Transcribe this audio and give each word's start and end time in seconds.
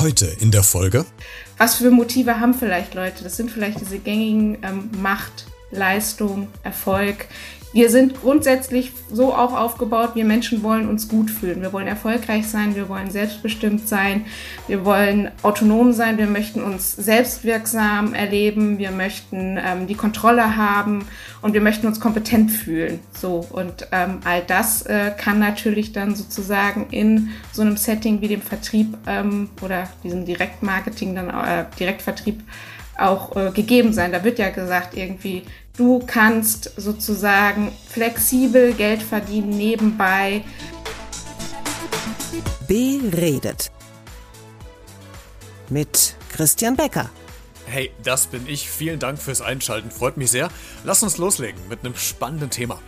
Heute 0.00 0.26
in 0.26 0.52
der 0.52 0.62
Folge. 0.62 1.04
Was 1.56 1.74
für 1.74 1.90
Motive 1.90 2.38
haben 2.38 2.54
vielleicht 2.54 2.94
Leute? 2.94 3.24
Das 3.24 3.36
sind 3.36 3.50
vielleicht 3.50 3.80
diese 3.80 3.98
gängigen 3.98 4.58
ähm, 4.62 4.90
Macht, 5.02 5.46
Leistung, 5.72 6.46
Erfolg. 6.62 7.26
Wir 7.74 7.90
sind 7.90 8.22
grundsätzlich 8.22 8.92
so 9.12 9.34
auch 9.34 9.54
aufgebaut, 9.54 10.12
wir 10.14 10.24
Menschen 10.24 10.62
wollen 10.62 10.88
uns 10.88 11.06
gut 11.06 11.30
fühlen. 11.30 11.60
Wir 11.60 11.70
wollen 11.74 11.86
erfolgreich 11.86 12.48
sein, 12.48 12.74
wir 12.74 12.88
wollen 12.88 13.10
selbstbestimmt 13.10 13.86
sein, 13.86 14.24
wir 14.68 14.86
wollen 14.86 15.30
autonom 15.42 15.92
sein, 15.92 16.16
wir 16.16 16.28
möchten 16.28 16.62
uns 16.62 16.96
selbstwirksam 16.96 18.14
erleben, 18.14 18.78
wir 18.78 18.90
möchten 18.90 19.58
ähm, 19.62 19.86
die 19.86 19.94
Kontrolle 19.94 20.56
haben 20.56 21.04
und 21.42 21.52
wir 21.52 21.60
möchten 21.60 21.86
uns 21.86 22.00
kompetent 22.00 22.50
fühlen. 22.50 23.00
So 23.12 23.46
und 23.50 23.86
ähm, 23.92 24.20
all 24.24 24.42
das 24.42 24.82
äh, 24.86 25.10
kann 25.16 25.38
natürlich 25.38 25.92
dann 25.92 26.16
sozusagen 26.16 26.86
in 26.90 27.28
so 27.52 27.60
einem 27.60 27.76
Setting 27.76 28.22
wie 28.22 28.28
dem 28.28 28.42
Vertrieb 28.42 28.96
ähm, 29.06 29.50
oder 29.60 29.90
diesem 30.02 30.24
Direktmarketing, 30.24 31.14
dann 31.14 31.28
äh, 31.28 31.66
Direktvertrieb 31.78 32.42
auch 32.98 33.36
äh, 33.36 33.50
gegeben 33.50 33.92
sein. 33.92 34.10
Da 34.10 34.24
wird 34.24 34.38
ja 34.38 34.50
gesagt, 34.50 34.96
irgendwie, 34.96 35.42
du 35.78 36.00
kannst 36.04 36.72
sozusagen 36.76 37.72
flexibel 37.88 38.74
Geld 38.74 39.02
verdienen 39.02 39.50
nebenbei. 39.50 40.44
Beredet. 42.66 43.70
Mit 45.70 46.16
Christian 46.32 46.76
Becker. 46.76 47.08
Hey, 47.66 47.92
das 48.02 48.26
bin 48.26 48.46
ich. 48.46 48.68
Vielen 48.68 48.98
Dank 48.98 49.18
fürs 49.18 49.40
Einschalten. 49.40 49.90
Freut 49.90 50.16
mich 50.16 50.30
sehr. 50.30 50.50
Lass 50.84 51.02
uns 51.02 51.18
loslegen 51.18 51.60
mit 51.68 51.80
einem 51.80 51.94
spannenden 51.94 52.50
Thema. 52.50 52.80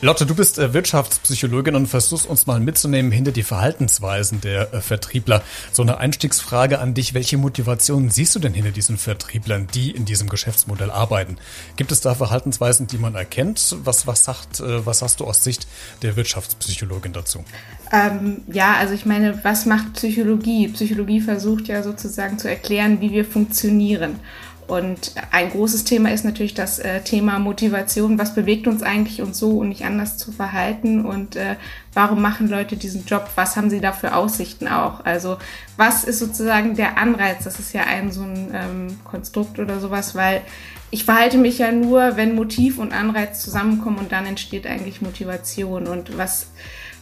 Lotte, 0.00 0.26
du 0.26 0.36
bist 0.36 0.60
äh, 0.60 0.72
Wirtschaftspsychologin 0.74 1.74
und 1.74 1.88
versuchst 1.88 2.28
uns 2.28 2.46
mal 2.46 2.60
mitzunehmen 2.60 3.10
hinter 3.10 3.32
die 3.32 3.42
Verhaltensweisen 3.42 4.40
der 4.40 4.72
äh, 4.72 4.80
Vertriebler. 4.80 5.42
So 5.72 5.82
eine 5.82 5.98
Einstiegsfrage 5.98 6.78
an 6.78 6.94
dich. 6.94 7.14
Welche 7.14 7.36
Motivationen 7.36 8.08
siehst 8.08 8.32
du 8.36 8.38
denn 8.38 8.54
hinter 8.54 8.70
diesen 8.70 8.96
Vertrieblern, 8.96 9.66
die 9.74 9.90
in 9.90 10.04
diesem 10.04 10.28
Geschäftsmodell 10.28 10.92
arbeiten? 10.92 11.36
Gibt 11.74 11.90
es 11.90 12.00
da 12.00 12.14
Verhaltensweisen, 12.14 12.86
die 12.86 12.98
man 12.98 13.16
erkennt? 13.16 13.76
Was, 13.82 14.06
was, 14.06 14.22
sagt, 14.22 14.60
äh, 14.60 14.86
was 14.86 15.02
hast 15.02 15.18
du 15.18 15.24
aus 15.24 15.42
Sicht 15.42 15.66
der 16.02 16.14
Wirtschaftspsychologin 16.14 17.12
dazu? 17.12 17.44
Ähm, 17.90 18.42
ja, 18.46 18.74
also 18.74 18.94
ich 18.94 19.04
meine, 19.04 19.42
was 19.42 19.66
macht 19.66 19.94
Psychologie? 19.94 20.68
Psychologie 20.68 21.20
versucht 21.20 21.66
ja 21.66 21.82
sozusagen 21.82 22.38
zu 22.38 22.48
erklären, 22.48 23.00
wie 23.00 23.10
wir 23.10 23.24
funktionieren. 23.24 24.20
Und 24.68 25.14
ein 25.30 25.50
großes 25.50 25.84
Thema 25.84 26.12
ist 26.12 26.26
natürlich 26.26 26.52
das 26.52 26.78
äh, 26.78 27.00
Thema 27.00 27.38
Motivation. 27.38 28.18
Was 28.18 28.34
bewegt 28.34 28.66
uns 28.66 28.82
eigentlich, 28.82 29.22
uns 29.22 29.38
so 29.38 29.58
und 29.58 29.70
nicht 29.70 29.86
anders 29.86 30.18
zu 30.18 30.30
verhalten? 30.30 31.06
Und 31.06 31.36
äh, 31.36 31.56
warum 31.94 32.20
machen 32.20 32.48
Leute 32.48 32.76
diesen 32.76 33.06
Job? 33.06 33.30
Was 33.34 33.56
haben 33.56 33.70
sie 33.70 33.80
da 33.80 33.92
für 33.92 34.14
Aussichten 34.14 34.68
auch? 34.68 35.02
Also 35.06 35.38
was 35.78 36.04
ist 36.04 36.18
sozusagen 36.18 36.76
der 36.76 36.98
Anreiz? 36.98 37.44
Das 37.44 37.58
ist 37.58 37.72
ja 37.72 37.84
ein 37.84 38.12
so 38.12 38.20
ein 38.20 38.50
ähm, 38.52 39.00
Konstrukt 39.04 39.58
oder 39.58 39.80
sowas, 39.80 40.14
weil 40.14 40.42
ich 40.90 41.04
verhalte 41.04 41.38
mich 41.38 41.56
ja 41.56 41.72
nur, 41.72 42.18
wenn 42.18 42.34
Motiv 42.34 42.78
und 42.78 42.92
Anreiz 42.92 43.40
zusammenkommen 43.40 43.96
und 43.96 44.12
dann 44.12 44.26
entsteht 44.26 44.66
eigentlich 44.66 45.00
Motivation. 45.00 45.86
Und 45.86 46.18
was, 46.18 46.50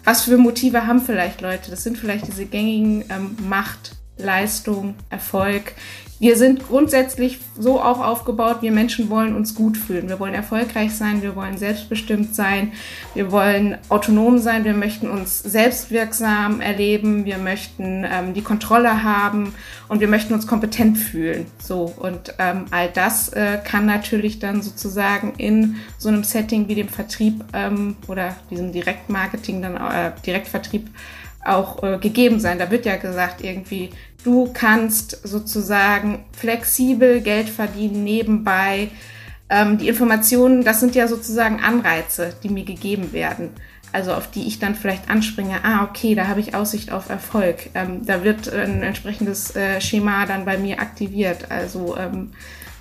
was 0.05 0.22
für 0.22 0.39
Motive 0.39 0.87
haben 0.87 1.00
vielleicht 1.00 1.41
Leute? 1.41 1.72
Das 1.72 1.83
sind 1.83 1.98
vielleicht 1.98 2.28
diese 2.28 2.47
gängigen 2.47 3.05
ähm, 3.11 3.37
Macht, 3.48 3.97
Leistung, 4.19 4.94
Erfolg, 5.11 5.75
wir 6.19 6.36
sind 6.36 6.67
grundsätzlich 6.67 7.39
so 7.59 7.81
auch 7.81 8.00
aufgebaut, 8.00 8.59
wir 8.62 8.72
Menschen 8.72 9.11
wollen 9.11 9.34
uns 9.36 9.55
gut 9.55 9.77
fühlen. 9.77 10.09
Wir 10.09 10.19
wollen 10.19 10.33
erfolgreich 10.33 10.95
sein, 10.95 11.20
wir 11.20 11.36
wollen 11.36 11.59
selbstbestimmt 11.59 12.34
sein, 12.34 12.72
wir 13.14 13.31
wollen 13.33 13.77
autonom 13.91 14.39
sein, 14.39 14.64
wir 14.64 14.72
möchten 14.72 15.11
uns 15.11 15.42
selbstwirksam 15.42 16.62
erleben, 16.62 17.27
wir 17.27 17.37
möchten 17.37 18.04
ähm, 18.10 18.32
die 18.32 18.43
Kontrolle 18.43 19.03
haben 19.03 19.54
und 19.88 20.00
wir 20.00 20.09
möchten 20.09 20.32
uns 20.32 20.47
kompetent 20.47 20.97
fühlen. 20.97 21.47
So 21.59 21.93
und 21.97 22.34
ähm, 22.38 22.65
all 22.71 22.88
das 22.88 23.28
äh, 23.31 23.59
kann 23.62 23.84
natürlich 23.84 24.38
dann 24.38 24.62
sozusagen 24.62 25.34
in 25.37 25.77
so 25.98 26.09
einem 26.09 26.25
Setting 26.25 26.66
wie 26.69 26.77
dem 26.77 26.88
Vertrieb 26.88 27.44
ähm, 27.53 27.97
oder 28.09 28.37
diesem 28.50 28.72
Direktmarketing, 28.72 29.60
dann 29.60 29.77
äh, 29.77 30.12
Direktvertrieb 30.25 30.88
auch 31.49 31.83
äh, 31.83 31.99
gegeben 31.99 32.41
sein. 32.41 32.59
Da 32.59 32.71
wird 32.71 32.87
ja 32.87 32.97
gesagt, 32.97 33.43
irgendwie, 33.43 33.91
du 34.25 34.51
kannst 34.53 35.27
sozusagen 35.27 36.25
flexibel 36.33 37.21
Geld 37.21 37.49
verdienen 37.49 38.05
nebenbei. 38.05 38.89
Ähm, 39.49 39.79
die 39.79 39.89
Informationen, 39.89 40.65
das 40.65 40.81
sind 40.81 40.95
ja 40.95 41.09
sozusagen 41.09 41.61
Anreize, 41.61 42.34
die 42.43 42.49
mir 42.49 42.65
gegeben 42.65 43.12
werden. 43.12 43.51
Also 43.93 44.12
auf 44.12 44.31
die 44.31 44.47
ich 44.47 44.59
dann 44.59 44.75
vielleicht 44.75 45.09
anspringe, 45.09 45.65
ah, 45.65 45.84
okay, 45.84 46.15
da 46.15 46.27
habe 46.27 46.41
ich 46.41 46.55
Aussicht 46.55 46.93
auf 46.93 47.09
Erfolg. 47.09 47.71
Ähm, 47.75 48.05
da 48.05 48.25
wird 48.25 48.53
ein 48.53 48.83
entsprechendes 48.83 49.55
äh, 49.55 49.81
Schema 49.81 50.27
dann 50.27 50.45
bei 50.45 50.59
mir 50.59 50.81
aktiviert. 50.81 51.51
Also 51.51 51.97
ähm, 51.97 52.33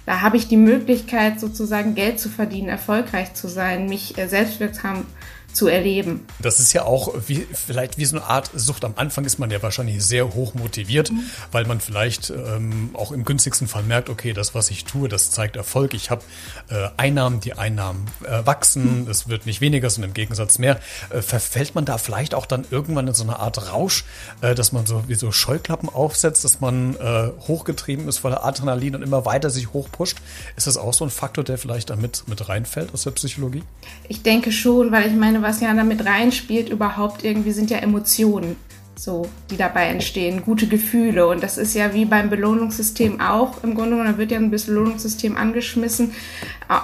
da 0.06 0.22
habe 0.22 0.38
ich 0.38 0.48
die 0.48 0.58
Möglichkeit, 0.58 1.40
sozusagen 1.40 1.96
Geld 1.96 2.20
zu 2.20 2.30
verdienen, 2.30 2.70
erfolgreich 2.70 3.34
zu 3.34 3.48
sein, 3.48 3.88
mich 3.88 4.18
äh, 4.18 4.28
selbstwirksam 4.28 5.06
zu 5.56 5.68
erleben. 5.68 6.28
Das 6.40 6.60
ist 6.60 6.74
ja 6.74 6.84
auch 6.84 7.14
wie, 7.28 7.48
vielleicht 7.52 7.98
wie 7.98 8.06
so 8.06 8.18
eine 8.18 8.26
Art 8.26 8.52
Sucht. 8.54 8.84
Am 8.84 8.94
Anfang 8.98 9.26
ist 9.26 9.40
man 9.40 9.50
ja 9.50 9.64
wahrscheinlich 9.64 10.04
sehr 10.04 10.34
hoch 10.34 10.54
motiviert, 10.54 11.12
mhm. 11.12 11.24
weil 11.52 11.66
man 11.66 11.80
vielleicht 11.80 12.30
ähm, 12.30 12.90
auch 12.94 13.12
im 13.12 13.24
günstigsten 13.24 13.68
Fall 13.68 13.84
merkt, 13.84 14.10
okay, 14.10 14.34
das, 14.34 14.54
was 14.54 14.70
ich 14.70 14.84
tue, 14.84 15.08
das 15.08 15.32
zeigt 15.32 15.56
Erfolg. 15.56 15.94
Ich 15.94 16.12
habe 16.12 16.24
äh, 16.70 16.90
Einnahmen, 16.98 17.40
die 17.40 17.54
Einnahmen 17.54 18.06
äh, 18.24 18.46
wachsen, 18.46 19.04
mhm. 19.04 19.10
es 19.10 19.30
wird 19.30 19.46
nicht 19.46 19.62
weniger, 19.62 19.90
sondern 19.90 20.12
im 20.12 20.14
Gegensatz 20.14 20.60
mehr. 20.60 20.80
Äh, 21.10 21.22
verfällt 21.22 21.74
man 21.74 21.86
da 21.86 21.98
vielleicht 21.98 22.36
auch 22.36 22.46
dann 22.46 22.66
irgendwann 22.70 23.08
in 23.08 23.14
so 23.14 23.24
eine 23.24 23.40
Art 23.40 23.72
Rausch, 23.72 24.04
äh, 24.42 24.56
dass 24.56 24.74
man 24.74 24.86
so 24.86 25.04
wie 25.08 25.16
so 25.16 25.32
Scheuklappen 25.32 25.88
aufsetzt, 25.88 26.44
dass 26.44 26.60
man 26.60 26.96
äh, 26.96 27.32
hochgetrieben 27.48 28.10
ist 28.10 28.18
voller 28.18 28.44
Adrenalin 28.44 28.96
und 28.96 29.04
immer 29.04 29.26
weiter 29.26 29.50
sich 29.50 29.72
hochpusht? 29.72 30.18
Ist 30.58 30.68
das 30.68 30.76
auch 30.76 30.94
so 30.94 31.06
ein 31.06 31.10
Faktor, 31.10 31.46
der 31.46 31.58
vielleicht 31.58 31.90
da 31.90 31.96
mit, 31.96 32.28
mit 32.28 32.50
reinfällt 32.50 32.94
aus 32.94 33.04
der 33.04 33.12
Psychologie? 33.12 33.64
Ich 34.10 34.22
denke 34.22 34.52
schon, 34.52 34.92
weil 34.92 35.08
ich 35.08 35.14
meine, 35.14 35.45
was 35.46 35.62
ja 35.62 35.74
damit 35.74 36.06
reinspielt 36.06 36.70
überhaupt 36.70 37.24
irgendwie 37.24 37.52
sind 37.52 37.70
ja 37.70 37.78
Emotionen 37.78 38.56
so, 38.98 39.28
die 39.52 39.58
dabei 39.58 39.88
entstehen, 39.88 40.42
gute 40.44 40.68
Gefühle. 40.68 41.28
Und 41.28 41.44
das 41.44 41.58
ist 41.58 41.76
ja 41.76 41.94
wie 41.94 42.06
beim 42.06 42.30
Belohnungssystem 42.30 43.22
auch 43.22 43.64
im 43.64 43.76
Grunde 43.76 43.92
genommen, 43.92 44.12
da 44.12 44.18
wird 44.18 44.32
ja 44.32 44.38
ein 44.38 44.52
Belohnungssystem 44.52 45.38
angeschmissen, 45.38 46.14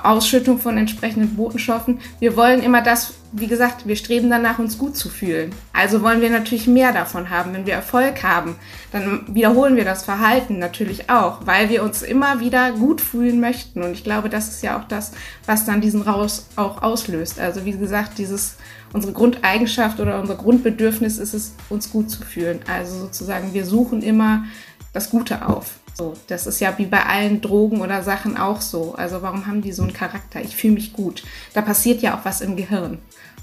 Ausschüttung 0.04 0.60
von 0.60 0.78
entsprechenden 0.78 1.36
Botenstoffen. 1.36 2.00
Wir 2.20 2.36
wollen 2.36 2.62
immer 2.62 2.82
das, 2.82 3.14
wie 3.34 3.48
gesagt, 3.48 3.88
wir 3.88 3.96
streben 3.96 4.30
danach, 4.30 4.60
uns 4.60 4.78
gut 4.78 4.96
zu 4.96 5.10
fühlen. 5.10 5.54
Also 5.74 6.02
wollen 6.02 6.22
wir 6.22 6.30
natürlich 6.30 6.68
mehr 6.68 6.92
davon 6.92 7.30
haben. 7.30 7.54
Wenn 7.54 7.66
wir 7.66 7.74
Erfolg 7.74 8.24
haben, 8.24 8.56
dann 8.92 9.24
wiederholen 9.34 9.76
wir 9.76 9.86
das 9.86 10.04
Verhalten 10.04 10.60
natürlich 10.60 11.10
auch, 11.10 11.46
weil 11.46 11.70
wir 11.70 11.84
uns 11.84 12.02
immer 12.02 12.40
wieder 12.40 12.72
gut 12.74 13.02
fühlen 13.02 13.40
möchten. 13.40 13.82
Und 13.82 13.92
ich 13.94 14.04
glaube, 14.04 14.30
das 14.30 14.50
ist 14.50 14.64
ja 14.64 14.80
auch 14.80 14.88
das, 14.88 15.12
was 15.46 15.66
dann 15.66 15.82
diesen 15.82 16.02
Raus 16.02 16.48
auch 16.56 16.82
auslöst. 16.82 17.40
Also 17.40 17.66
wie 17.66 17.72
gesagt, 17.72 18.18
dieses 18.18 18.56
unsere 18.94 19.14
Grundeigenschaft 19.14 20.00
oder 20.00 20.20
unser 20.20 20.36
Grundbedürfnis 20.36 21.18
ist 21.18 21.34
es, 21.34 21.54
uns 21.70 21.92
gut 21.92 22.10
zu 22.10 22.24
fühlen. 22.24 22.60
Also 22.68 23.00
sozusagen, 23.00 23.54
wir 23.54 23.66
suchen 23.66 24.02
immer 24.02 24.46
das 24.94 25.10
Gute 25.10 25.48
auf. 25.48 25.81
So, 25.94 26.14
das 26.28 26.48
ist 26.48 26.60
ja 26.60 26.78
wie 26.78 26.86
bei 26.86 27.06
allen 27.06 27.42
Drogen 27.42 27.82
oder 27.82 28.02
Sachen 28.02 28.38
auch 28.38 28.62
so. 28.62 28.96
Also 28.96 29.22
warum 29.22 29.46
haben 29.46 29.62
die 29.62 29.72
so 29.72 29.84
einen 29.84 29.94
Charakter? 29.94 30.42
Ich 30.42 30.56
fühle 30.56 30.74
mich 30.76 30.94
gut. 30.94 31.24
Da 31.54 31.62
passiert 31.62 32.02
ja 32.02 32.18
auch 32.18 32.26
was 32.26 32.42
im 32.42 32.56
Gehirn 32.56 33.00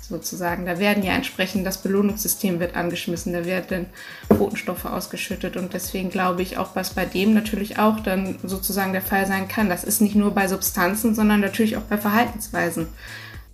sozusagen. 0.09 0.64
Da 0.64 0.78
werden 0.78 1.03
ja 1.03 1.12
entsprechend 1.12 1.66
das 1.66 1.78
Belohnungssystem 1.78 2.60
wird 2.60 2.76
angeschmissen, 2.76 3.32
da 3.32 3.44
werden 3.44 3.87
Botenstoffe 4.28 4.87
ausgeschüttet 4.87 5.56
und 5.56 5.75
deswegen 5.75 6.10
glaube 6.10 6.42
ich 6.42 6.56
auch, 6.56 6.75
was 6.75 6.91
bei 6.91 7.04
dem 7.04 7.34
natürlich 7.34 7.78
auch 7.78 8.00
dann 8.00 8.38
sozusagen 8.42 8.92
der 8.92 9.03
Fall 9.03 9.26
sein 9.26 9.48
kann. 9.48 9.69
Das 9.69 9.84
ist 9.84 10.00
nicht 10.00 10.14
nur 10.14 10.32
bei 10.32 10.48
Substanzen, 10.48 11.14
sondern 11.14 11.41
natürlich 11.41 11.76
auch 11.76 11.82
bei 11.82 11.99
Verhaltensweisen. 11.99 12.88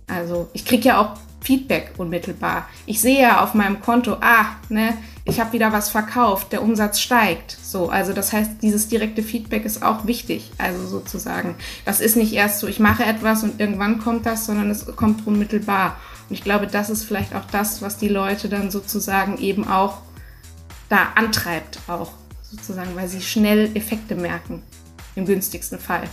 Also 0.07 0.49
ich 0.53 0.65
kriege 0.65 0.87
ja 0.87 1.01
auch 1.01 1.17
Feedback 1.41 1.93
unmittelbar. 1.97 2.67
Ich 2.85 3.01
sehe 3.01 3.21
ja 3.21 3.43
auf 3.43 3.53
meinem 3.53 3.81
Konto, 3.81 4.17
ah, 4.21 4.55
ne, 4.69 4.93
ich 5.27 5.39
habe 5.39 5.53
wieder 5.53 5.73
was 5.73 5.89
verkauft, 5.89 6.51
der 6.51 6.61
Umsatz 6.61 6.99
steigt. 6.99 7.57
So, 7.63 7.89
also 7.89 8.13
das 8.13 8.31
heißt, 8.31 8.61
dieses 8.61 8.87
direkte 8.87 9.23
Feedback 9.23 9.65
ist 9.65 9.81
auch 9.81 10.05
wichtig. 10.05 10.51
Also 10.59 10.85
sozusagen, 10.85 11.55
das 11.83 11.99
ist 11.99 12.15
nicht 12.15 12.33
erst 12.33 12.59
so, 12.59 12.67
ich 12.67 12.79
mache 12.79 13.03
etwas 13.03 13.41
und 13.41 13.59
irgendwann 13.59 13.99
kommt 13.99 14.27
das, 14.27 14.45
sondern 14.45 14.69
es 14.69 14.85
kommt 14.95 15.25
unmittelbar. 15.25 15.97
Und 16.29 16.35
ich 16.35 16.43
glaube, 16.43 16.67
das 16.67 16.91
ist 16.91 17.03
vielleicht 17.03 17.33
auch 17.33 17.45
das, 17.51 17.81
was 17.81 17.97
die 17.97 18.07
Leute 18.07 18.49
dann 18.49 18.69
sozusagen 18.69 19.39
eben 19.39 19.67
auch 19.67 19.97
da 20.89 21.07
antreibt, 21.15 21.79
auch 21.87 22.11
sozusagen, 22.43 22.95
weil 22.95 23.07
sie 23.07 23.21
schnell 23.21 23.75
Effekte 23.75 24.15
merken, 24.15 24.61
im 25.15 25.25
günstigsten 25.25 25.79
Fall. 25.79 26.03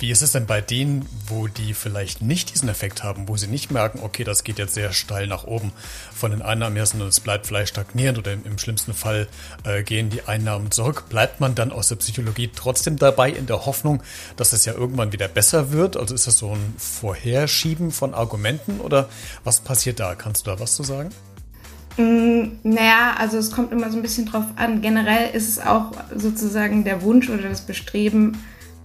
Wie 0.00 0.10
ist 0.10 0.22
es 0.22 0.32
denn 0.32 0.46
bei 0.46 0.62
denen, 0.62 1.06
wo 1.26 1.46
die 1.46 1.74
vielleicht 1.74 2.22
nicht 2.22 2.54
diesen 2.54 2.70
Effekt 2.70 3.04
haben, 3.04 3.28
wo 3.28 3.36
sie 3.36 3.48
nicht 3.48 3.70
merken, 3.70 4.00
okay, 4.02 4.24
das 4.24 4.44
geht 4.44 4.58
jetzt 4.58 4.72
sehr 4.72 4.94
steil 4.94 5.26
nach 5.26 5.44
oben 5.44 5.72
von 6.14 6.30
den 6.30 6.40
Einnahmen 6.40 6.74
her, 6.74 6.86
sondern 6.86 7.10
es 7.10 7.20
bleibt 7.20 7.46
vielleicht 7.46 7.68
stagnierend 7.74 8.16
oder 8.16 8.32
im, 8.32 8.42
im 8.46 8.56
schlimmsten 8.56 8.94
Fall 8.94 9.28
äh, 9.64 9.82
gehen 9.82 10.08
die 10.08 10.22
Einnahmen 10.22 10.70
zurück. 10.70 11.04
Bleibt 11.10 11.40
man 11.40 11.54
dann 11.54 11.70
aus 11.70 11.88
der 11.88 11.96
Psychologie 11.96 12.48
trotzdem 12.54 12.96
dabei 12.96 13.30
in 13.30 13.44
der 13.44 13.66
Hoffnung, 13.66 14.02
dass 14.38 14.54
es 14.54 14.64
ja 14.64 14.72
irgendwann 14.72 15.12
wieder 15.12 15.28
besser 15.28 15.70
wird? 15.70 15.98
Also 15.98 16.14
ist 16.14 16.26
das 16.26 16.38
so 16.38 16.54
ein 16.54 16.74
Vorherschieben 16.78 17.90
von 17.90 18.14
Argumenten 18.14 18.80
oder 18.80 19.10
was 19.44 19.60
passiert 19.60 20.00
da? 20.00 20.14
Kannst 20.14 20.46
du 20.46 20.50
da 20.50 20.58
was 20.58 20.76
zu 20.76 20.82
sagen? 20.82 21.10
Mm, 21.98 22.52
naja, 22.62 23.16
also 23.18 23.36
es 23.36 23.50
kommt 23.50 23.70
immer 23.70 23.90
so 23.90 23.98
ein 23.98 24.02
bisschen 24.02 24.24
drauf 24.24 24.46
an. 24.56 24.80
Generell 24.80 25.34
ist 25.34 25.46
es 25.46 25.60
auch 25.60 25.92
sozusagen 26.16 26.84
der 26.84 27.02
Wunsch 27.02 27.28
oder 27.28 27.50
das 27.50 27.60
Bestreben 27.60 28.38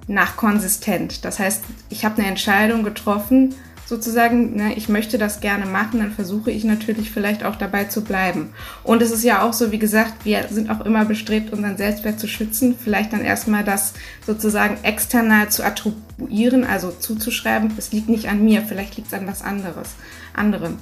nach 0.08 0.38
konsistent. 0.38 1.26
Das 1.26 1.40
heißt, 1.40 1.64
ich 1.90 2.06
habe 2.06 2.18
eine 2.18 2.28
Entscheidung 2.28 2.84
getroffen, 2.84 3.56
sozusagen, 3.86 4.56
ne, 4.56 4.74
ich 4.76 4.90
möchte 4.90 5.18
das 5.18 5.42
gerne 5.42 5.66
machen, 5.66 6.00
dann 6.00 6.12
versuche 6.12 6.52
ich 6.52 6.64
natürlich 6.64 7.12
vielleicht 7.12 7.44
auch 7.44 7.56
dabei 7.56 7.86
zu 7.86 8.04
bleiben. 8.04 8.50
Und 8.84 9.02
es 9.02 9.12
ist 9.12 9.24
ja 9.24 9.44
auch 9.44 9.54
so, 9.54 9.72
wie 9.72 9.80
gesagt, 9.80 10.26
wir 10.26 10.48
sind 10.50 10.70
auch 10.72 10.82
immer 10.82 11.06
bestrebt, 11.06 11.54
unseren 11.54 11.78
Selbstwert 11.78 12.20
zu 12.20 12.28
schützen, 12.28 12.76
vielleicht 12.82 13.14
dann 13.14 13.24
erstmal 13.24 13.64
das 13.64 13.94
sozusagen 14.26 14.78
external 14.84 15.50
zu 15.50 15.64
attribuieren, 15.64 16.64
also 16.64 16.92
zuzuschreiben, 16.92 17.72
es 17.78 17.92
liegt 17.92 18.10
nicht 18.10 18.28
an 18.28 18.44
mir, 18.44 18.64
vielleicht 18.64 18.96
liegt 18.98 19.10
es 19.10 19.14
an 19.14 19.28
was 19.28 19.44
anderes, 19.44 19.90
anderem. 20.34 20.78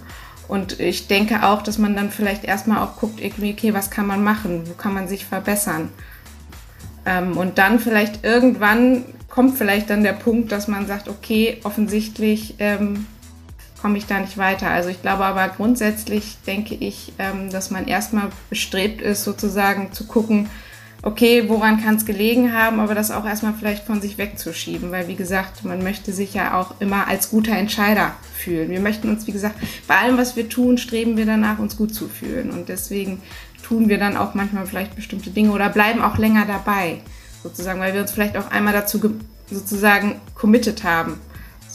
Und 0.47 0.79
ich 0.79 1.07
denke 1.07 1.43
auch, 1.43 1.61
dass 1.61 1.77
man 1.77 1.95
dann 1.95 2.11
vielleicht 2.11 2.43
erstmal 2.43 2.79
auch 2.79 2.97
guckt, 2.97 3.21
irgendwie, 3.21 3.53
okay, 3.53 3.73
was 3.73 3.89
kann 3.89 4.07
man 4.07 4.23
machen, 4.23 4.63
wo 4.67 4.73
kann 4.73 4.93
man 4.93 5.07
sich 5.07 5.25
verbessern. 5.25 5.89
Ähm, 7.05 7.37
und 7.37 7.57
dann 7.57 7.79
vielleicht 7.79 8.23
irgendwann 8.23 9.05
kommt 9.29 9.57
vielleicht 9.57 9.89
dann 9.89 10.03
der 10.03 10.13
Punkt, 10.13 10.51
dass 10.51 10.67
man 10.67 10.85
sagt, 10.85 11.09
okay, 11.09 11.59
offensichtlich 11.63 12.55
ähm, 12.59 13.07
komme 13.81 13.97
ich 13.97 14.05
da 14.05 14.19
nicht 14.19 14.37
weiter. 14.37 14.69
Also 14.69 14.89
ich 14.89 15.01
glaube 15.01 15.25
aber 15.25 15.49
grundsätzlich 15.49 16.37
denke 16.45 16.75
ich, 16.75 17.13
ähm, 17.19 17.49
dass 17.49 17.71
man 17.71 17.87
erstmal 17.87 18.29
bestrebt 18.49 19.01
ist, 19.01 19.23
sozusagen 19.23 19.91
zu 19.91 20.05
gucken, 20.07 20.49
okay, 21.01 21.49
woran 21.49 21.83
kann 21.83 21.95
es 21.95 22.05
gelegen 22.05 22.53
haben, 22.53 22.79
aber 22.79 22.95
das 22.95 23.11
auch 23.11 23.25
erstmal 23.25 23.53
vielleicht 23.53 23.83
von 23.85 24.01
sich 24.01 24.17
wegzuschieben, 24.17 24.91
weil 24.91 25.09
wie 25.09 25.15
gesagt, 25.15 25.65
man 25.65 25.83
möchte 25.83 26.13
sich 26.13 26.33
ja 26.33 26.57
auch 26.57 26.79
immer 26.79 27.07
als 27.09 27.29
guter 27.29 27.57
Entscheider 27.57 28.15
fühlen. 28.33 28.69
Wir 28.69 28.79
möchten 28.79 29.09
uns, 29.09 29.27
wie 29.27 29.33
gesagt, 29.33 29.55
bei 29.85 29.97
allem, 29.97 30.17
was 30.17 30.37
wir 30.37 30.47
tun, 30.47 30.77
streben 30.77 31.17
wir 31.17 31.25
danach, 31.25 31.59
uns 31.59 31.75
gut 31.75 31.93
zu 31.93 32.07
fühlen 32.07 32.51
und 32.51 32.69
deswegen 32.69 33.21
tun 33.63 33.89
wir 33.89 33.97
dann 33.97 34.17
auch 34.17 34.35
manchmal 34.35 34.67
vielleicht 34.67 34.95
bestimmte 34.95 35.31
Dinge 35.31 35.51
oder 35.51 35.69
bleiben 35.69 36.01
auch 36.01 36.17
länger 36.17 36.45
dabei, 36.45 37.01
sozusagen, 37.41 37.79
weil 37.79 37.93
wir 37.93 38.01
uns 38.01 38.11
vielleicht 38.11 38.37
auch 38.37 38.51
einmal 38.51 38.73
dazu 38.73 38.99
sozusagen 39.49 40.21
committed 40.35 40.83
haben. 40.83 41.19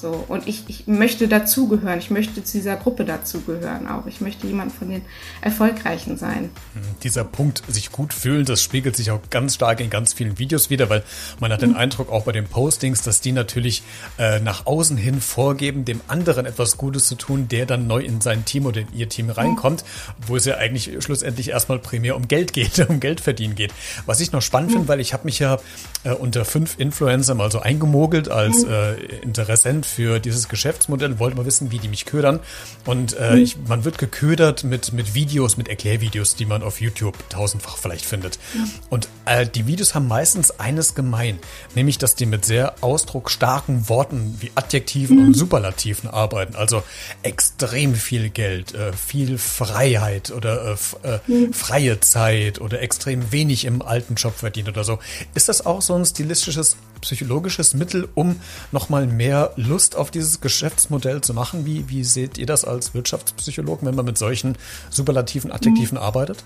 So, 0.01 0.25
und 0.29 0.47
ich, 0.47 0.63
ich 0.69 0.87
möchte 0.87 1.27
dazugehören, 1.27 1.99
ich 1.99 2.09
möchte 2.09 2.45
zu 2.45 2.59
dieser 2.59 2.77
Gruppe 2.77 3.05
dazugehören 3.05 3.89
auch. 3.89 4.07
Ich 4.07 4.21
möchte 4.21 4.47
jemand 4.47 4.71
von 4.71 4.91
den 4.91 5.03
Erfolgreichen 5.41 6.17
sein. 6.17 6.51
Hm, 6.75 6.83
dieser 7.03 7.25
Punkt, 7.25 7.65
sich 7.67 7.91
gut 7.91 8.15
fühlen, 8.15 8.45
das 8.45 8.63
spiegelt 8.63 8.95
sich 8.95 9.11
auch 9.11 9.19
ganz 9.29 9.57
stark 9.57 9.81
in 9.81 9.91
ganz 9.91 10.13
vielen 10.13 10.39
Videos 10.39 10.71
wieder, 10.71 10.89
weil 10.89 11.03
man 11.41 11.53
hat 11.53 11.63
den 11.63 11.71
mhm. 11.71 11.79
Eindruck 11.79 12.13
auch 12.13 12.23
bei 12.23 12.31
den 12.31 12.45
Postings, 12.45 13.03
dass 13.03 13.21
die 13.21 13.33
natürlich 13.33 13.83
äh, 14.21 14.39
nach 14.39 14.67
außen 14.67 14.97
hin 14.97 15.21
vorgeben, 15.21 15.85
dem 15.85 16.01
anderen 16.07 16.47
etwas 16.47 16.77
Gutes 16.77 17.09
zu 17.09 17.17
tun, 17.17 17.49
der 17.49 17.67
dann 17.67 17.89
neu 17.89 18.01
in 18.01 18.21
sein 18.21 18.45
Team 18.45 18.67
oder 18.67 18.83
in 18.83 18.95
ihr 18.95 19.09
Team 19.09 19.31
reinkommt, 19.31 19.83
mhm. 19.83 20.29
wo 20.29 20.37
es 20.37 20.45
ja 20.45 20.59
eigentlich 20.59 20.93
schlussendlich 21.03 21.49
erstmal 21.49 21.81
primär 21.81 22.15
um 22.15 22.29
Geld 22.29 22.53
geht, 22.53 22.79
um 22.89 23.01
Geld 23.01 23.21
verdienen 23.21 23.57
geht. 23.57 23.75
Was 24.07 24.21
ich 24.21 24.31
noch 24.31 24.43
spannend 24.43 24.71
mhm. 24.71 24.75
finde, 24.75 24.89
weil 24.89 25.01
ich 25.01 25.13
habe 25.13 25.25
mich 25.25 25.41
ja 25.41 25.59
äh, 26.05 26.13
unter 26.13 26.45
fünf 26.45 26.79
Influencer 26.79 27.35
mal 27.35 27.51
so 27.51 27.59
eingemogelt 27.59 28.29
als 28.29 28.65
mhm. 28.65 28.71
äh, 28.71 28.95
Interessent 29.23 29.88
für 29.89 30.21
dieses 30.21 30.49
Geschäftsmodell, 30.49 31.19
wollte 31.19 31.37
mal 31.37 31.47
wissen, 31.47 31.71
wie 31.71 31.79
die 31.79 31.89
mich 31.89 32.05
ködern. 32.05 32.41
Und 32.85 33.17
äh, 33.17 33.33
mhm. 33.33 33.43
ich, 33.43 33.57
man 33.67 33.85
wird 33.85 33.99
geködert 33.99 34.65
mit, 34.65 34.93
mit 34.93 35.15
Videos, 35.15 35.57
mit 35.57 35.69
Erklärvideos, 35.69 36.37
die 36.37 36.47
man 36.47 36.63
auf 36.63 36.81
YouTube 36.81 37.17
tausendfach 37.31 37.77
vielleicht 37.77 38.05
findet. 38.05 38.39
Mhm. 38.55 38.71
Und 38.91 39.09
äh, 39.25 39.47
die 39.47 39.67
Videos 39.67 39.95
haben 39.95 40.07
meistens 40.07 40.53
eines 40.53 40.95
gemein, 40.95 41.39
nämlich, 41.75 41.99
dass 41.99 42.15
die 42.15 42.27
mit 42.27 42.45
sehr 42.45 42.77
ausdrucksstarken 42.83 43.89
Worten 43.89 44.37
wie 44.41 44.53
Adjektiven 44.55 45.19
mhm. 45.19 45.27
und 45.27 45.35
Superlativen 45.35 46.11
arbeiten. 46.11 46.57
Also 46.57 46.83
extrem 47.23 47.95
viel 47.95 48.31
Geld, 48.31 48.75
äh, 48.75 48.93
viel 48.93 49.39
Freiheit 49.39 50.31
oder 50.31 50.77
äh, 51.05 51.09
äh 51.09 51.19
mhm. 51.27 51.53
freie 51.53 52.01
Zeit 52.01 52.61
oder 52.61 52.83
extrem 52.83 53.33
wenig 53.33 53.65
im 53.65 53.83
alten 53.83 54.15
Job 54.15 54.35
verdient 54.37 54.69
oder 54.69 54.85
so. 54.85 54.99
Ist 55.35 55.49
das 55.49 55.65
auch 55.65 55.83
so 55.83 55.95
ein 55.95 56.05
stilistisches 56.05 56.77
psychologisches 57.01 57.75
Mittel, 57.75 58.09
um 58.15 58.37
nochmal 58.73 59.07
mehr 59.07 59.53
Lust 59.57 59.97
auf 59.97 60.11
dieses 60.11 60.41
Geschäftsmodell 60.41 61.21
zu 61.21 61.35
machen? 61.35 61.67
Wie, 61.67 61.89
wie 61.89 62.05
seht 62.05 62.39
ihr 62.39 62.47
das 62.47 62.65
als 62.65 62.95
Wirtschaftspsychologen, 62.95 63.87
wenn 63.87 63.95
man 63.95 64.05
mit 64.05 64.19
solchen 64.19 64.57
superlativen 64.91 65.53
Adjektiven 65.53 65.99
mhm. 65.99 66.05
arbeitet? 66.05 66.45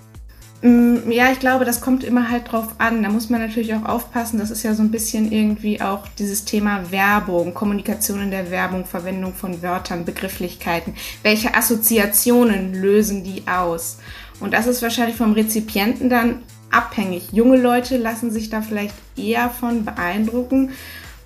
Mm, 0.62 1.10
ja, 1.10 1.32
ich 1.32 1.40
glaube, 1.40 1.64
das 1.64 1.80
kommt 1.80 2.04
immer 2.04 2.30
halt 2.30 2.50
drauf 2.52 2.68
an. 2.78 3.02
Da 3.02 3.08
muss 3.08 3.28
man 3.28 3.40
natürlich 3.40 3.74
auch 3.74 3.84
aufpassen. 3.84 4.38
Das 4.38 4.50
ist 4.50 4.62
ja 4.62 4.74
so 4.74 4.82
ein 4.82 4.92
bisschen 4.92 5.32
irgendwie 5.32 5.80
auch 5.80 6.06
dieses 6.18 6.44
Thema 6.44 6.90
Werbung, 6.92 7.52
Kommunikation 7.52 8.20
in 8.20 8.30
der 8.30 8.50
Werbung, 8.50 8.86
Verwendung 8.86 9.34
von 9.34 9.60
Wörtern, 9.60 10.04
Begrifflichkeiten. 10.04 10.94
Welche 11.22 11.54
Assoziationen 11.54 12.74
lösen 12.74 13.24
die 13.24 13.42
aus? 13.48 13.98
Und 14.38 14.52
das 14.52 14.66
ist 14.66 14.82
wahrscheinlich 14.82 15.16
vom 15.16 15.32
Rezipienten 15.32 16.08
dann 16.08 16.42
abhängig. 16.72 17.32
Junge 17.32 17.56
Leute 17.56 17.96
lassen 17.96 18.30
sich 18.30 18.50
da 18.50 18.62
vielleicht 18.62 18.94
eher 19.16 19.50
von 19.50 19.84
beeindrucken, 19.84 20.70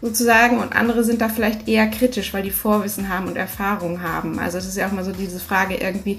sozusagen, 0.03 0.59
und 0.59 0.75
andere 0.75 1.05
sind 1.05 1.21
da 1.21 1.29
vielleicht 1.29 1.69
eher 1.69 1.89
kritisch, 1.89 2.35
weil 2.35 2.43
die 2.43 2.51
Vorwissen 2.51 3.09
haben 3.09 3.27
und 3.29 3.37
Erfahrung 3.37 4.03
haben. 4.03 4.39
Also 4.39 4.59
das 4.59 4.67
ist 4.67 4.77
ja 4.77 4.87
auch 4.87 4.93
mal 4.93 5.05
so 5.05 5.13
diese 5.13 5.41
Frage 5.41 5.77
irgendwie, 5.77 6.19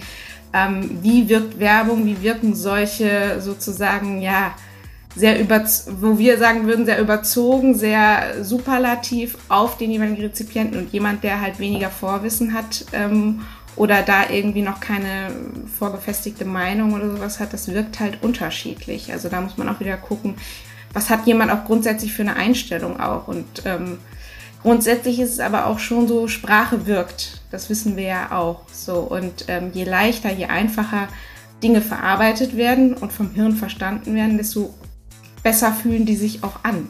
ähm, 0.53 0.99
wie 1.01 1.29
wirkt 1.29 1.59
Werbung, 1.59 2.05
wie 2.05 2.21
wirken 2.21 2.55
solche 2.55 3.39
sozusagen, 3.41 4.21
ja, 4.21 4.55
sehr 5.15 5.39
über, 5.39 5.63
wo 5.99 6.19
wir 6.19 6.37
sagen 6.37 6.67
würden, 6.67 6.85
sehr 6.85 7.01
überzogen, 7.01 7.73
sehr 7.73 8.43
superlativ 8.43 9.35
auf 9.49 9.77
den 9.77 9.91
jeweiligen 9.91 10.21
Rezipienten 10.21 10.77
und 10.79 10.93
jemand, 10.93 11.23
der 11.23 11.41
halt 11.41 11.57
weniger 11.57 11.89
Vorwissen 11.89 12.53
hat 12.53 12.85
ähm, 12.93 13.41
oder 13.77 14.01
da 14.01 14.29
irgendwie 14.29 14.63
noch 14.63 14.79
keine 14.79 15.31
vorgefestigte 15.77 16.45
Meinung 16.45 16.93
oder 16.93 17.09
sowas 17.11 17.39
hat, 17.39 17.53
das 17.53 17.71
wirkt 17.71 17.99
halt 17.99 18.21
unterschiedlich. 18.23 19.11
Also 19.13 19.29
da 19.29 19.39
muss 19.39 19.57
man 19.57 19.69
auch 19.69 19.79
wieder 19.79 19.97
gucken, 19.97 20.35
was 20.93 21.09
hat 21.09 21.27
jemand 21.27 21.51
auch 21.51 21.63
grundsätzlich 21.65 22.11
für 22.11 22.23
eine 22.23 22.35
Einstellung 22.35 22.99
auch. 22.99 23.27
Und 23.27 23.45
ähm, 23.65 23.99
grundsätzlich 24.63 25.19
ist 25.19 25.33
es 25.33 25.39
aber 25.39 25.67
auch 25.67 25.77
schon 25.77 26.07
so, 26.07 26.27
Sprache 26.27 26.87
wirkt. 26.87 27.41
Das 27.51 27.69
wissen 27.69 27.95
wir 27.95 28.03
ja 28.03 28.31
auch 28.31 28.63
so. 28.71 28.95
Und 28.95 29.45
ähm, 29.47 29.69
je 29.73 29.83
leichter, 29.83 30.31
je 30.31 30.45
einfacher 30.45 31.07
Dinge 31.61 31.81
verarbeitet 31.81 32.57
werden 32.57 32.95
und 32.95 33.13
vom 33.13 33.31
Hirn 33.31 33.55
verstanden 33.55 34.15
werden, 34.15 34.37
desto 34.37 34.73
besser 35.43 35.71
fühlen 35.71 36.05
die 36.05 36.15
sich 36.15 36.43
auch 36.43 36.63
an. 36.63 36.87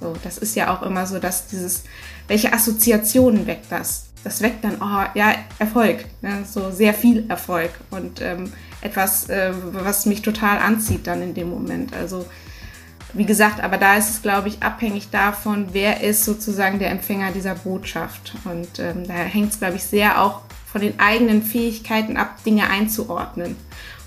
So, 0.00 0.14
das 0.24 0.38
ist 0.38 0.56
ja 0.56 0.74
auch 0.74 0.82
immer 0.82 1.06
so, 1.06 1.18
dass 1.18 1.48
dieses, 1.48 1.84
welche 2.28 2.52
Assoziationen 2.52 3.46
weckt 3.46 3.70
das? 3.70 4.09
Das 4.24 4.42
weckt 4.42 4.64
dann, 4.64 4.76
oh, 4.80 5.06
ja, 5.14 5.34
Erfolg, 5.58 6.04
ne? 6.20 6.44
so 6.44 6.70
sehr 6.70 6.94
viel 6.94 7.24
Erfolg 7.28 7.70
und 7.90 8.20
ähm, 8.20 8.52
etwas, 8.82 9.28
äh, 9.28 9.52
was 9.72 10.06
mich 10.06 10.22
total 10.22 10.58
anzieht 10.58 11.06
dann 11.06 11.22
in 11.22 11.34
dem 11.34 11.50
Moment. 11.50 11.94
Also, 11.94 12.26
wie 13.12 13.24
gesagt, 13.24 13.60
aber 13.60 13.76
da 13.76 13.96
ist 13.96 14.10
es, 14.10 14.22
glaube 14.22 14.48
ich, 14.48 14.62
abhängig 14.62 15.10
davon, 15.10 15.68
wer 15.72 16.00
ist 16.02 16.24
sozusagen 16.24 16.78
der 16.78 16.90
Empfänger 16.90 17.32
dieser 17.32 17.56
Botschaft. 17.56 18.34
Und 18.44 18.78
ähm, 18.78 19.06
da 19.06 19.14
hängt 19.14 19.52
es, 19.52 19.58
glaube 19.58 19.76
ich, 19.76 19.82
sehr 19.82 20.22
auch 20.22 20.42
von 20.70 20.80
den 20.80 20.98
eigenen 20.98 21.42
Fähigkeiten 21.42 22.16
ab, 22.16 22.42
Dinge 22.44 22.68
einzuordnen. 22.68 23.56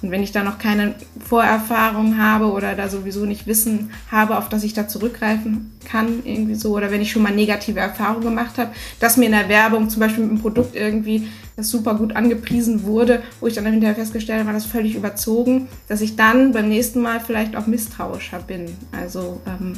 Und 0.02 0.12
wenn 0.12 0.22
ich 0.22 0.34
da 0.34 0.44
noch 0.44 0.60
keine 0.60 0.96
Vorerfahrung 1.26 2.18
habe 2.18 2.52
oder 2.52 2.76
da 2.76 2.90
sowieso 2.90 3.26
nicht 3.26 3.48
Wissen 3.48 3.92
habe, 4.12 4.38
auf 4.38 4.50
das 4.50 4.66
ich 4.66 4.74
da 4.74 4.86
zurückgreifen 4.86 5.72
kann, 5.86 6.24
irgendwie 6.26 6.56
so, 6.56 6.76
oder 6.76 6.92
wenn 6.92 7.02
ich 7.02 7.12
schon 7.12 7.24
mal 7.24 7.34
negative 7.34 7.80
Erfahrungen 7.80 8.24
gemacht 8.24 8.58
habe, 8.58 8.72
dass 9.00 9.16
mir 9.16 9.28
in 9.28 9.32
der 9.32 9.48
Werbung 9.48 9.90
zum 9.90 10.02
Beispiel 10.02 10.24
mit 10.24 10.32
einem 10.32 10.42
Produkt 10.42 10.76
irgendwie 10.76 11.30
das 11.56 11.70
super 11.70 11.96
gut 11.96 12.18
angepriesen 12.18 12.84
wurde, 12.84 13.24
wo 13.40 13.48
ich 13.48 13.54
dann 13.54 13.66
hinterher 13.66 13.96
festgestellt 13.96 14.40
habe, 14.40 14.48
war 14.48 14.54
das 14.54 14.66
völlig 14.66 14.96
überzogen, 14.96 15.70
dass 15.88 16.02
ich 16.02 16.18
dann 16.18 16.52
beim 16.52 16.68
nächsten 16.68 17.02
Mal 17.02 17.22
vielleicht 17.22 17.56
auch 17.56 17.68
misstrauischer 17.68 18.40
bin. 18.40 18.66
Also 18.92 19.42
ähm, 19.48 19.74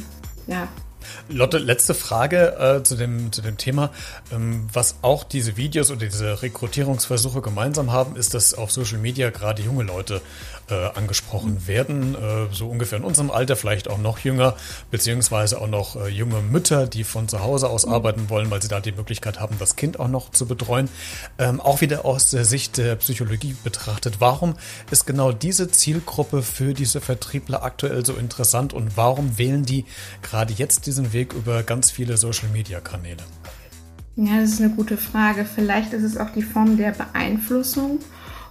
ja, 0.48 0.66
Lotte, 1.28 1.58
letzte 1.58 1.94
Frage 1.94 2.56
äh, 2.58 2.82
zu, 2.82 2.96
dem, 2.96 3.32
zu 3.32 3.42
dem 3.42 3.56
Thema. 3.56 3.90
Ähm, 4.32 4.68
was 4.72 4.96
auch 5.02 5.24
diese 5.24 5.56
Videos 5.56 5.90
oder 5.90 6.06
diese 6.06 6.42
Rekrutierungsversuche 6.42 7.40
gemeinsam 7.40 7.92
haben, 7.92 8.16
ist, 8.16 8.34
dass 8.34 8.54
auf 8.54 8.70
Social 8.70 8.98
Media 8.98 9.30
gerade 9.30 9.62
junge 9.62 9.84
Leute 9.84 10.20
äh, 10.68 10.74
angesprochen 10.94 11.66
werden, 11.66 12.14
äh, 12.14 12.52
so 12.52 12.68
ungefähr 12.68 12.98
in 12.98 13.04
unserem 13.04 13.30
Alter, 13.30 13.56
vielleicht 13.56 13.88
auch 13.88 13.98
noch 13.98 14.18
jünger, 14.18 14.56
beziehungsweise 14.90 15.60
auch 15.60 15.68
noch 15.68 15.96
äh, 15.96 16.08
junge 16.08 16.40
Mütter, 16.40 16.86
die 16.86 17.04
von 17.04 17.28
zu 17.28 17.40
Hause 17.40 17.68
aus 17.68 17.86
arbeiten 17.86 18.28
wollen, 18.30 18.50
weil 18.50 18.62
sie 18.62 18.68
da 18.68 18.80
die 18.80 18.92
Möglichkeit 18.92 19.38
haben, 19.40 19.56
das 19.58 19.76
Kind 19.76 20.00
auch 20.00 20.08
noch 20.08 20.30
zu 20.30 20.46
betreuen. 20.46 20.88
Ähm, 21.38 21.60
auch 21.60 21.80
wieder 21.80 22.04
aus 22.04 22.30
der 22.30 22.44
Sicht 22.44 22.78
der 22.78 22.96
Psychologie 22.96 23.56
betrachtet. 23.62 24.16
Warum 24.18 24.54
ist 24.90 25.06
genau 25.06 25.32
diese 25.32 25.70
Zielgruppe 25.70 26.42
für 26.42 26.74
diese 26.74 27.00
Vertriebler 27.00 27.62
aktuell 27.62 28.04
so 28.04 28.14
interessant 28.14 28.72
und 28.72 28.96
warum 28.96 29.38
wählen 29.38 29.64
die 29.64 29.84
gerade 30.22 30.52
jetzt 30.52 30.86
diesen 30.96 31.12
Weg 31.12 31.34
über 31.34 31.62
ganz 31.62 31.90
viele 31.90 32.16
Social-Media-Kanäle? 32.16 33.22
Ja, 34.16 34.40
das 34.40 34.52
ist 34.52 34.62
eine 34.62 34.70
gute 34.70 34.96
Frage. 34.96 35.44
Vielleicht 35.44 35.92
ist 35.92 36.02
es 36.02 36.16
auch 36.16 36.30
die 36.30 36.42
Form 36.42 36.78
der 36.78 36.92
Beeinflussung 36.92 37.98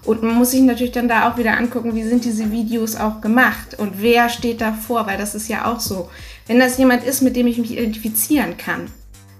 und 0.04 0.22
man 0.22 0.36
muss 0.36 0.52
sich 0.52 0.62
natürlich 0.62 0.92
dann 0.92 1.10
da 1.10 1.28
auch 1.28 1.38
wieder 1.38 1.58
angucken, 1.58 1.96
wie 1.96 2.04
sind 2.04 2.24
diese 2.24 2.52
Videos 2.52 2.96
auch 2.96 3.22
gemacht 3.22 3.74
und 3.80 4.00
wer 4.00 4.30
steht 4.30 4.62
davor, 4.62 5.08
weil 5.08 5.18
das 5.18 5.34
ist 5.34 5.48
ja 5.48 5.66
auch 5.66 5.80
so. 5.80 6.12
Wenn 6.46 6.60
das 6.60 6.78
jemand 6.78 7.04
ist, 7.04 7.24
mit 7.24 7.36
dem 7.36 7.48
ich 7.48 7.58
mich 7.58 7.72
identifizieren 7.72 8.58
kann, 8.58 8.92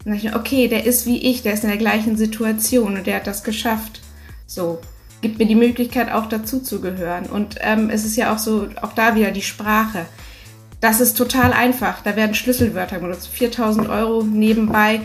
dann 0.04 0.16
sage 0.16 0.28
ich, 0.28 0.36
okay, 0.36 0.68
der 0.68 0.86
ist 0.88 1.06
wie 1.06 1.22
ich, 1.22 1.44
der 1.44 1.54
ist 1.54 1.64
in 1.64 1.70
der 1.70 1.78
gleichen 1.78 2.18
Situation 2.18 2.98
und 2.98 3.06
der 3.06 3.18
hat 3.18 3.28
das 3.28 3.44
geschafft. 3.44 4.02
So. 4.48 4.80
gibt 5.22 5.38
mir 5.38 5.46
die 5.46 5.56
Möglichkeit 5.56 6.12
auch 6.12 6.28
dazu 6.28 6.60
zu 6.60 6.82
gehören. 6.82 7.28
Und 7.28 7.58
ähm, 7.62 7.92
es 7.92 8.04
ist 8.04 8.16
ja 8.16 8.34
auch 8.34 8.40
so, 8.40 8.68
auch 8.82 8.94
da 8.94 9.16
wieder 9.16 9.30
die 9.30 9.44
Sprache. 9.44 10.08
Das 10.86 11.00
ist 11.02 11.18
total 11.18 11.52
einfach. 11.52 12.04
Da 12.04 12.16
werden 12.16 12.36
Schlüsselwörter 12.36 13.00
benutzt. 13.00 13.30
4000 13.30 13.90
Euro 13.90 14.22
nebenbei. 14.22 15.02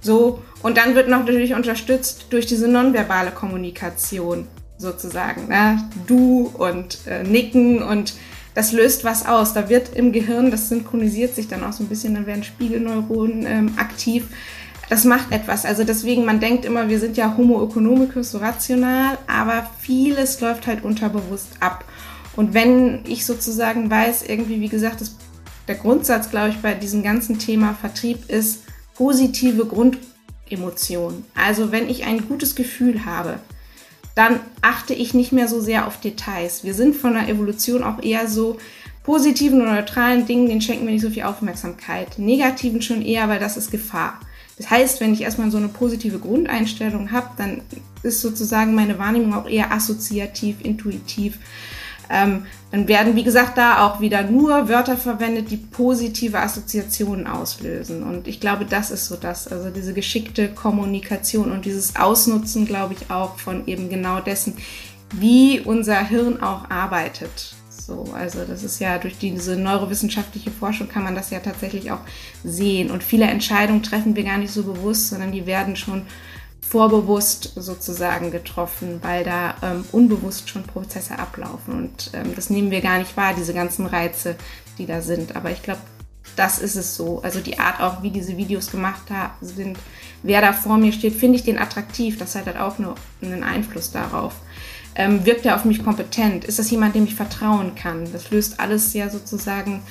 So. 0.00 0.42
Und 0.64 0.78
dann 0.78 0.96
wird 0.96 1.08
noch 1.08 1.20
natürlich 1.20 1.54
unterstützt 1.54 2.26
durch 2.30 2.44
diese 2.46 2.66
nonverbale 2.66 3.30
Kommunikation 3.30 4.48
sozusagen. 4.78 5.46
Ne? 5.46 5.78
Du 6.08 6.50
und 6.58 7.06
äh, 7.06 7.22
Nicken 7.22 7.84
und 7.84 8.14
das 8.56 8.72
löst 8.72 9.04
was 9.04 9.24
aus. 9.24 9.52
Da 9.52 9.68
wird 9.68 9.94
im 9.94 10.10
Gehirn, 10.10 10.50
das 10.50 10.70
synchronisiert 10.70 11.36
sich 11.36 11.46
dann 11.46 11.62
auch 11.62 11.72
so 11.72 11.84
ein 11.84 11.88
bisschen, 11.88 12.14
dann 12.14 12.26
werden 12.26 12.42
Spiegelneuronen 12.42 13.46
ähm, 13.46 13.74
aktiv. 13.76 14.24
Das 14.88 15.04
macht 15.04 15.30
etwas. 15.30 15.64
Also 15.64 15.84
deswegen, 15.84 16.24
man 16.24 16.40
denkt 16.40 16.64
immer, 16.64 16.88
wir 16.88 16.98
sind 16.98 17.16
ja 17.16 17.36
Homo 17.36 17.64
economicus, 17.64 18.32
so 18.32 18.38
rational, 18.38 19.18
aber 19.28 19.70
vieles 19.78 20.40
läuft 20.40 20.66
halt 20.66 20.82
unterbewusst 20.82 21.50
ab. 21.60 21.84
Und 22.36 22.52
wenn 22.54 23.00
ich 23.06 23.24
sozusagen 23.24 23.90
weiß, 23.90 24.24
irgendwie, 24.28 24.60
wie 24.60 24.68
gesagt, 24.68 25.00
das, 25.00 25.16
der 25.66 25.74
Grundsatz, 25.74 26.30
glaube 26.30 26.50
ich, 26.50 26.58
bei 26.58 26.74
diesem 26.74 27.02
ganzen 27.02 27.38
Thema 27.38 27.74
Vertrieb 27.74 28.28
ist 28.30 28.62
positive 28.94 29.66
Grundemotionen. 29.66 31.24
Also 31.34 31.72
wenn 31.72 31.88
ich 31.88 32.04
ein 32.04 32.28
gutes 32.28 32.54
Gefühl 32.54 33.04
habe, 33.04 33.40
dann 34.14 34.40
achte 34.62 34.94
ich 34.94 35.12
nicht 35.12 35.32
mehr 35.32 35.48
so 35.48 35.60
sehr 35.60 35.86
auf 35.86 36.00
Details. 36.00 36.64
Wir 36.64 36.74
sind 36.74 36.96
von 36.96 37.14
der 37.14 37.28
Evolution 37.28 37.82
auch 37.82 38.02
eher 38.02 38.28
so 38.28 38.58
positiven 39.02 39.60
oder 39.60 39.74
neutralen 39.74 40.26
Dingen, 40.26 40.48
denen 40.48 40.60
schenken 40.60 40.86
wir 40.86 40.92
nicht 40.92 41.02
so 41.02 41.10
viel 41.10 41.22
Aufmerksamkeit. 41.22 42.18
Negativen 42.18 42.82
schon 42.82 43.02
eher, 43.02 43.28
weil 43.28 43.38
das 43.38 43.56
ist 43.56 43.70
Gefahr. 43.70 44.20
Das 44.56 44.70
heißt, 44.70 45.00
wenn 45.00 45.12
ich 45.12 45.20
erstmal 45.20 45.50
so 45.50 45.58
eine 45.58 45.68
positive 45.68 46.18
Grundeinstellung 46.18 47.12
habe, 47.12 47.28
dann 47.36 47.60
ist 48.02 48.22
sozusagen 48.22 48.74
meine 48.74 48.98
Wahrnehmung 48.98 49.34
auch 49.34 49.48
eher 49.48 49.70
assoziativ, 49.70 50.56
intuitiv 50.62 51.38
ähm, 52.10 52.46
dann 52.70 52.88
werden, 52.88 53.16
wie 53.16 53.24
gesagt, 53.24 53.58
da 53.58 53.86
auch 53.86 54.00
wieder 54.00 54.22
nur 54.22 54.68
Wörter 54.68 54.96
verwendet, 54.96 55.50
die 55.50 55.56
positive 55.56 56.38
Assoziationen 56.38 57.26
auslösen. 57.26 58.02
Und 58.02 58.28
ich 58.28 58.40
glaube, 58.40 58.64
das 58.64 58.90
ist 58.90 59.06
so 59.06 59.16
das, 59.16 59.48
also 59.48 59.70
diese 59.70 59.94
geschickte 59.94 60.48
Kommunikation 60.48 61.52
und 61.52 61.64
dieses 61.64 61.96
Ausnutzen, 61.96 62.66
glaube 62.66 62.94
ich, 62.94 63.10
auch 63.10 63.38
von 63.38 63.66
eben 63.66 63.88
genau 63.88 64.20
dessen, 64.20 64.56
wie 65.12 65.60
unser 65.60 66.04
Hirn 66.04 66.42
auch 66.42 66.70
arbeitet. 66.70 67.54
So, 67.70 68.12
also 68.14 68.44
das 68.44 68.64
ist 68.64 68.80
ja 68.80 68.98
durch 68.98 69.16
diese 69.18 69.56
neurowissenschaftliche 69.56 70.50
Forschung 70.50 70.88
kann 70.88 71.04
man 71.04 71.14
das 71.14 71.30
ja 71.30 71.38
tatsächlich 71.38 71.92
auch 71.92 72.00
sehen. 72.42 72.90
Und 72.90 73.04
viele 73.04 73.26
Entscheidungen 73.26 73.84
treffen 73.84 74.16
wir 74.16 74.24
gar 74.24 74.38
nicht 74.38 74.52
so 74.52 74.64
bewusst, 74.64 75.08
sondern 75.08 75.30
die 75.30 75.46
werden 75.46 75.76
schon 75.76 76.02
vorbewusst 76.68 77.52
sozusagen 77.54 78.30
getroffen, 78.30 78.98
weil 79.02 79.24
da 79.24 79.54
ähm, 79.62 79.84
unbewusst 79.92 80.50
schon 80.50 80.64
Prozesse 80.64 81.18
ablaufen 81.18 81.74
und 81.74 82.10
ähm, 82.12 82.34
das 82.34 82.50
nehmen 82.50 82.70
wir 82.70 82.80
gar 82.80 82.98
nicht 82.98 83.16
wahr, 83.16 83.34
diese 83.34 83.54
ganzen 83.54 83.86
Reize, 83.86 84.36
die 84.78 84.86
da 84.86 85.00
sind. 85.00 85.36
Aber 85.36 85.50
ich 85.50 85.62
glaube, 85.62 85.80
das 86.34 86.58
ist 86.58 86.74
es 86.74 86.96
so. 86.96 87.22
Also 87.22 87.40
die 87.40 87.58
Art 87.58 87.80
auch, 87.80 88.02
wie 88.02 88.10
diese 88.10 88.36
Videos 88.36 88.70
gemacht 88.70 89.02
sind, 89.40 89.78
wer 90.22 90.40
da 90.40 90.52
vor 90.52 90.76
mir 90.76 90.92
steht, 90.92 91.14
finde 91.14 91.36
ich 91.36 91.44
den 91.44 91.58
attraktiv. 91.58 92.18
Das 92.18 92.34
hat 92.34 92.46
halt 92.46 92.58
auch 92.58 92.78
nur 92.78 92.96
einen 93.22 93.44
Einfluss 93.44 93.92
darauf. 93.92 94.34
Ähm, 94.96 95.24
wirkt 95.24 95.46
er 95.46 95.56
auf 95.56 95.64
mich 95.64 95.84
kompetent? 95.84 96.44
Ist 96.44 96.58
das 96.58 96.70
jemand, 96.70 96.94
dem 96.94 97.04
ich 97.04 97.14
vertrauen 97.14 97.74
kann? 97.74 98.10
Das 98.12 98.30
löst 98.30 98.58
alles 98.58 98.92
ja 98.92 99.08
sozusagen 99.08 99.82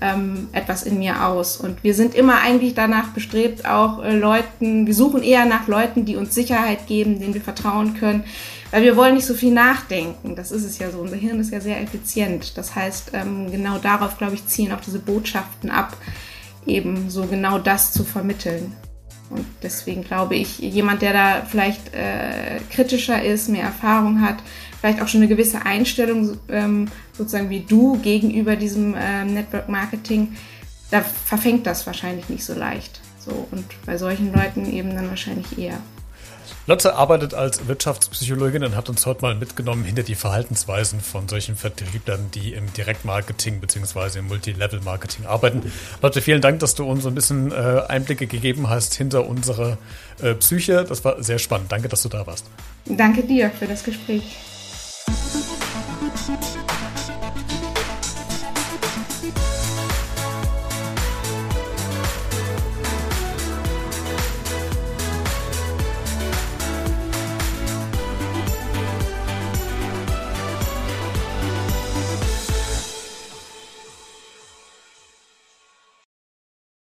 ähm, 0.00 0.48
etwas 0.52 0.82
in 0.82 0.98
mir 0.98 1.26
aus. 1.26 1.56
Und 1.56 1.82
wir 1.82 1.94
sind 1.94 2.14
immer 2.14 2.40
eigentlich 2.40 2.74
danach 2.74 3.08
bestrebt, 3.08 3.66
auch 3.66 4.02
äh, 4.02 4.16
Leuten, 4.16 4.86
wir 4.86 4.94
suchen 4.94 5.22
eher 5.22 5.44
nach 5.46 5.66
Leuten, 5.66 6.04
die 6.04 6.16
uns 6.16 6.34
Sicherheit 6.34 6.86
geben, 6.86 7.18
denen 7.20 7.34
wir 7.34 7.40
vertrauen 7.40 7.94
können, 7.94 8.24
weil 8.70 8.82
wir 8.82 8.96
wollen 8.96 9.14
nicht 9.14 9.26
so 9.26 9.34
viel 9.34 9.52
nachdenken. 9.52 10.36
Das 10.36 10.52
ist 10.52 10.64
es 10.64 10.78
ja 10.78 10.90
so. 10.90 10.98
Unser 10.98 11.16
Hirn 11.16 11.40
ist 11.40 11.52
ja 11.52 11.60
sehr 11.60 11.80
effizient. 11.80 12.56
Das 12.56 12.74
heißt, 12.74 13.12
ähm, 13.14 13.50
genau 13.50 13.78
darauf, 13.78 14.18
glaube 14.18 14.34
ich, 14.34 14.46
ziehen 14.46 14.72
auch 14.72 14.80
diese 14.80 14.98
Botschaften 14.98 15.70
ab, 15.70 15.96
eben 16.66 17.10
so 17.10 17.26
genau 17.26 17.58
das 17.58 17.92
zu 17.92 18.04
vermitteln. 18.04 18.74
Und 19.30 19.44
deswegen 19.62 20.04
glaube 20.04 20.36
ich, 20.36 20.58
jemand, 20.58 21.02
der 21.02 21.12
da 21.12 21.42
vielleicht 21.46 21.94
äh, 21.94 22.60
kritischer 22.70 23.22
ist, 23.22 23.48
mehr 23.48 23.64
Erfahrung 23.64 24.22
hat, 24.22 24.36
vielleicht 24.80 25.02
auch 25.02 25.08
schon 25.08 25.20
eine 25.20 25.28
gewisse 25.28 25.64
Einstellung 25.64 26.38
ähm, 26.48 26.88
sozusagen 27.12 27.50
wie 27.50 27.60
du 27.60 27.98
gegenüber 27.98 28.56
diesem 28.56 28.94
ähm, 28.98 29.34
Network 29.34 29.68
Marketing, 29.68 30.36
da 30.90 31.02
verfängt 31.02 31.66
das 31.66 31.86
wahrscheinlich 31.86 32.28
nicht 32.28 32.44
so 32.44 32.54
leicht. 32.54 33.00
So, 33.18 33.46
und 33.50 33.64
bei 33.84 33.98
solchen 33.98 34.32
Leuten 34.32 34.72
eben 34.72 34.94
dann 34.94 35.08
wahrscheinlich 35.08 35.58
eher. 35.58 35.78
Lotte 36.66 36.96
arbeitet 36.96 37.32
als 37.32 37.66
Wirtschaftspsychologin 37.66 38.62
und 38.62 38.76
hat 38.76 38.90
uns 38.90 39.06
heute 39.06 39.22
mal 39.22 39.34
mitgenommen 39.34 39.84
hinter 39.84 40.02
die 40.02 40.14
Verhaltensweisen 40.14 41.00
von 41.00 41.26
solchen 41.26 41.56
Vertrieblern, 41.56 42.30
die 42.34 42.52
im 42.52 42.70
Direktmarketing 42.74 43.60
bzw. 43.60 44.18
im 44.18 44.28
Multilevel-Marketing 44.28 45.24
arbeiten. 45.24 45.72
Lotte, 46.02 46.20
vielen 46.20 46.42
Dank, 46.42 46.60
dass 46.60 46.74
du 46.74 46.84
uns 46.84 47.04
so 47.04 47.08
ein 47.08 47.14
bisschen 47.14 47.52
äh, 47.52 47.82
Einblicke 47.88 48.26
gegeben 48.26 48.68
hast 48.68 48.94
hinter 48.94 49.26
unsere 49.26 49.78
äh, 50.20 50.34
Psyche. 50.34 50.84
Das 50.86 51.04
war 51.04 51.22
sehr 51.22 51.38
spannend. 51.38 51.72
Danke, 51.72 51.88
dass 51.88 52.02
du 52.02 52.10
da 52.10 52.26
warst. 52.26 52.44
Danke 52.84 53.22
dir 53.22 53.50
für 53.50 53.66
das 53.66 53.82
Gespräch. 53.82 54.36